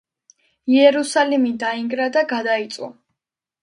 [0.77, 2.95] იერუსალიმი დაინგრა და გადაიწვა.